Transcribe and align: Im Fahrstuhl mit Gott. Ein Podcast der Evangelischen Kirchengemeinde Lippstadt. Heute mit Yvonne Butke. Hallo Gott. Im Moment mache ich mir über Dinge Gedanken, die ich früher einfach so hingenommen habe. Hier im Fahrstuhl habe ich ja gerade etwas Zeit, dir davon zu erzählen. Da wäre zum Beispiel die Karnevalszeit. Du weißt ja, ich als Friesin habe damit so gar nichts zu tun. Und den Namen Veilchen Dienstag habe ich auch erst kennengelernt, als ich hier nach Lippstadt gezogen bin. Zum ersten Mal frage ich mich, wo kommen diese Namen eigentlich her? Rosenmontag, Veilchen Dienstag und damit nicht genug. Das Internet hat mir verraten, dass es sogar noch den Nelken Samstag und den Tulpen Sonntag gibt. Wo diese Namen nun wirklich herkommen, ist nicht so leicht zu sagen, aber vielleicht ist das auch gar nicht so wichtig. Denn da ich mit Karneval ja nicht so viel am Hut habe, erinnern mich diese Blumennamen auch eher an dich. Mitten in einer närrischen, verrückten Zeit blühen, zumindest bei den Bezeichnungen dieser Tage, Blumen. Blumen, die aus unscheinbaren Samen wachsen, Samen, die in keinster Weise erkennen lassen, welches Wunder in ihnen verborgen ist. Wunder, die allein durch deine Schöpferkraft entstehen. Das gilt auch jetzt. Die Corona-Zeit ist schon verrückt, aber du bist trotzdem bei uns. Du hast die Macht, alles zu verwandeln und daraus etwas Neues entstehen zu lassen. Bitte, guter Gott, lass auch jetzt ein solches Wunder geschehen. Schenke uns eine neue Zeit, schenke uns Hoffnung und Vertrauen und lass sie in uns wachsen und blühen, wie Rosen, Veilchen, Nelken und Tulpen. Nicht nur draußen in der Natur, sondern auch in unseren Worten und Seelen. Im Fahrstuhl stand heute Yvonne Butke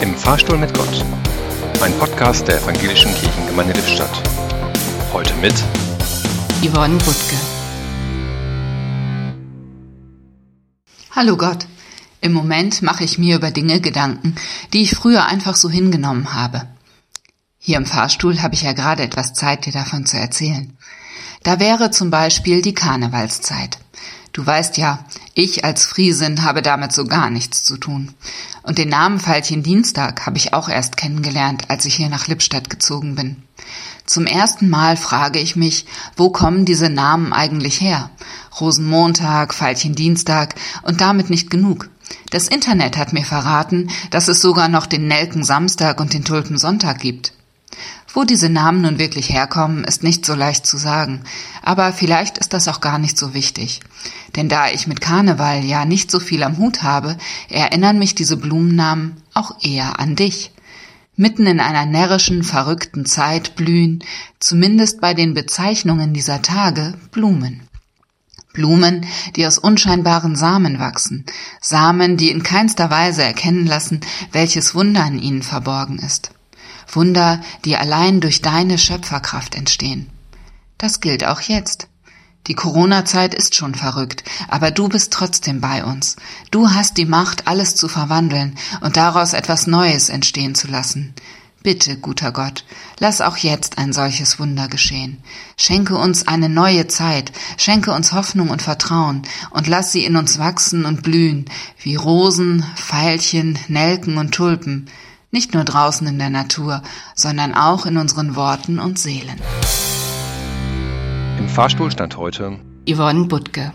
Im 0.00 0.14
Fahrstuhl 0.14 0.56
mit 0.56 0.72
Gott. 0.74 1.04
Ein 1.80 1.92
Podcast 1.98 2.46
der 2.46 2.62
Evangelischen 2.62 3.12
Kirchengemeinde 3.16 3.72
Lippstadt. 3.72 4.22
Heute 5.12 5.34
mit 5.34 5.54
Yvonne 6.62 6.96
Butke. 6.98 7.36
Hallo 11.10 11.36
Gott. 11.36 11.66
Im 12.20 12.32
Moment 12.32 12.80
mache 12.82 13.02
ich 13.02 13.18
mir 13.18 13.34
über 13.34 13.50
Dinge 13.50 13.80
Gedanken, 13.80 14.36
die 14.72 14.82
ich 14.82 14.94
früher 14.94 15.26
einfach 15.26 15.56
so 15.56 15.68
hingenommen 15.68 16.32
habe. 16.32 16.68
Hier 17.58 17.76
im 17.76 17.86
Fahrstuhl 17.86 18.40
habe 18.40 18.54
ich 18.54 18.62
ja 18.62 18.74
gerade 18.74 19.02
etwas 19.02 19.32
Zeit, 19.32 19.66
dir 19.66 19.72
davon 19.72 20.06
zu 20.06 20.16
erzählen. 20.16 20.76
Da 21.42 21.58
wäre 21.58 21.90
zum 21.90 22.10
Beispiel 22.10 22.62
die 22.62 22.74
Karnevalszeit. 22.74 23.78
Du 24.32 24.46
weißt 24.46 24.76
ja, 24.76 25.04
ich 25.38 25.64
als 25.64 25.86
Friesin 25.86 26.42
habe 26.42 26.62
damit 26.62 26.92
so 26.92 27.04
gar 27.04 27.30
nichts 27.30 27.62
zu 27.62 27.76
tun. 27.76 28.12
Und 28.64 28.76
den 28.76 28.88
Namen 28.88 29.20
Veilchen 29.20 29.62
Dienstag 29.62 30.26
habe 30.26 30.36
ich 30.36 30.52
auch 30.52 30.68
erst 30.68 30.96
kennengelernt, 30.96 31.70
als 31.70 31.84
ich 31.84 31.94
hier 31.94 32.08
nach 32.08 32.26
Lippstadt 32.26 32.68
gezogen 32.68 33.14
bin. 33.14 33.36
Zum 34.04 34.26
ersten 34.26 34.68
Mal 34.68 34.96
frage 34.96 35.38
ich 35.38 35.54
mich, 35.54 35.86
wo 36.16 36.30
kommen 36.30 36.64
diese 36.64 36.90
Namen 36.90 37.32
eigentlich 37.32 37.80
her? 37.80 38.10
Rosenmontag, 38.60 39.54
Veilchen 39.54 39.94
Dienstag 39.94 40.56
und 40.82 41.00
damit 41.00 41.30
nicht 41.30 41.50
genug. 41.50 41.88
Das 42.30 42.48
Internet 42.48 42.96
hat 42.96 43.12
mir 43.12 43.24
verraten, 43.24 43.90
dass 44.10 44.26
es 44.26 44.42
sogar 44.42 44.68
noch 44.68 44.86
den 44.86 45.06
Nelken 45.06 45.44
Samstag 45.44 46.00
und 46.00 46.14
den 46.14 46.24
Tulpen 46.24 46.58
Sonntag 46.58 46.98
gibt. 46.98 47.32
Wo 48.14 48.24
diese 48.24 48.48
Namen 48.48 48.80
nun 48.82 48.98
wirklich 48.98 49.28
herkommen, 49.30 49.84
ist 49.84 50.02
nicht 50.02 50.24
so 50.24 50.34
leicht 50.34 50.66
zu 50.66 50.78
sagen, 50.78 51.22
aber 51.62 51.92
vielleicht 51.92 52.38
ist 52.38 52.54
das 52.54 52.66
auch 52.66 52.80
gar 52.80 52.98
nicht 52.98 53.18
so 53.18 53.34
wichtig. 53.34 53.80
Denn 54.34 54.48
da 54.48 54.70
ich 54.70 54.86
mit 54.86 55.00
Karneval 55.00 55.64
ja 55.64 55.84
nicht 55.84 56.10
so 56.10 56.18
viel 56.18 56.42
am 56.42 56.56
Hut 56.56 56.82
habe, 56.82 57.18
erinnern 57.50 57.98
mich 57.98 58.14
diese 58.14 58.38
Blumennamen 58.38 59.16
auch 59.34 59.62
eher 59.62 60.00
an 60.00 60.16
dich. 60.16 60.52
Mitten 61.16 61.46
in 61.46 61.60
einer 61.60 61.84
närrischen, 61.84 62.44
verrückten 62.44 63.04
Zeit 63.04 63.56
blühen, 63.56 64.02
zumindest 64.40 65.00
bei 65.00 65.12
den 65.14 65.34
Bezeichnungen 65.34 66.14
dieser 66.14 66.40
Tage, 66.40 66.94
Blumen. 67.10 67.68
Blumen, 68.54 69.04
die 69.36 69.46
aus 69.46 69.58
unscheinbaren 69.58 70.34
Samen 70.34 70.78
wachsen, 70.78 71.26
Samen, 71.60 72.16
die 72.16 72.30
in 72.30 72.42
keinster 72.42 72.90
Weise 72.90 73.22
erkennen 73.22 73.66
lassen, 73.66 74.00
welches 74.32 74.74
Wunder 74.74 75.06
in 75.06 75.18
ihnen 75.18 75.42
verborgen 75.42 75.98
ist. 75.98 76.30
Wunder, 76.90 77.40
die 77.64 77.76
allein 77.76 78.20
durch 78.20 78.40
deine 78.42 78.78
Schöpferkraft 78.78 79.54
entstehen. 79.54 80.10
Das 80.78 81.00
gilt 81.00 81.24
auch 81.24 81.40
jetzt. 81.40 81.88
Die 82.46 82.54
Corona-Zeit 82.54 83.34
ist 83.34 83.54
schon 83.54 83.74
verrückt, 83.74 84.24
aber 84.48 84.70
du 84.70 84.88
bist 84.88 85.12
trotzdem 85.12 85.60
bei 85.60 85.84
uns. 85.84 86.16
Du 86.50 86.70
hast 86.70 86.96
die 86.96 87.04
Macht, 87.04 87.46
alles 87.46 87.74
zu 87.74 87.88
verwandeln 87.88 88.56
und 88.80 88.96
daraus 88.96 89.34
etwas 89.34 89.66
Neues 89.66 90.08
entstehen 90.08 90.54
zu 90.54 90.66
lassen. 90.66 91.14
Bitte, 91.62 91.98
guter 91.98 92.32
Gott, 92.32 92.64
lass 92.98 93.20
auch 93.20 93.36
jetzt 93.36 93.76
ein 93.76 93.92
solches 93.92 94.38
Wunder 94.38 94.68
geschehen. 94.68 95.18
Schenke 95.56 95.96
uns 95.96 96.26
eine 96.26 96.48
neue 96.48 96.86
Zeit, 96.86 97.32
schenke 97.58 97.92
uns 97.92 98.12
Hoffnung 98.12 98.48
und 98.48 98.62
Vertrauen 98.62 99.22
und 99.50 99.66
lass 99.66 99.92
sie 99.92 100.04
in 100.04 100.16
uns 100.16 100.38
wachsen 100.38 100.86
und 100.86 101.02
blühen, 101.02 101.46
wie 101.82 101.96
Rosen, 101.96 102.64
Veilchen, 102.76 103.58
Nelken 103.66 104.16
und 104.16 104.32
Tulpen. 104.32 104.88
Nicht 105.30 105.52
nur 105.52 105.64
draußen 105.64 106.06
in 106.06 106.18
der 106.18 106.30
Natur, 106.30 106.82
sondern 107.14 107.52
auch 107.52 107.84
in 107.84 107.98
unseren 107.98 108.34
Worten 108.34 108.78
und 108.78 108.98
Seelen. 108.98 109.38
Im 111.38 111.48
Fahrstuhl 111.50 111.90
stand 111.90 112.16
heute 112.16 112.58
Yvonne 112.88 113.26
Butke 113.26 113.72